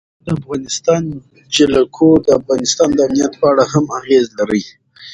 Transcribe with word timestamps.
د 0.25 0.27
افغانستان 0.39 1.03
جلکو 1.55 2.09
د 2.25 2.27
افغانستان 2.39 2.89
د 2.93 2.99
امنیت 3.07 3.33
په 3.39 3.45
اړه 3.51 3.63
هم 3.73 3.85
اغېز 3.99 4.25
لري. 4.39 4.63